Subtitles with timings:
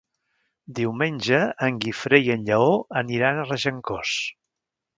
[0.79, 4.19] Diumenge en Guifré i en Lleó aniran a Regencós.